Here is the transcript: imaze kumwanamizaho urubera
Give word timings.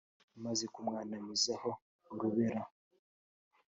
imaze 0.37 0.63
kumwanamizaho 0.73 1.69
urubera 2.13 2.61